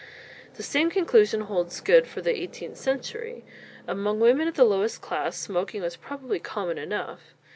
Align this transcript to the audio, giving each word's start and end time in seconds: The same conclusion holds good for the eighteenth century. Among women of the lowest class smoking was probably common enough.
The 0.55 0.63
same 0.63 0.89
conclusion 0.89 1.41
holds 1.41 1.79
good 1.79 2.07
for 2.07 2.21
the 2.21 2.35
eighteenth 2.35 2.75
century. 2.77 3.43
Among 3.87 4.19
women 4.19 4.47
of 4.47 4.55
the 4.55 4.63
lowest 4.63 4.99
class 4.99 5.37
smoking 5.37 5.83
was 5.83 5.95
probably 5.95 6.39
common 6.39 6.79
enough. 6.79 7.35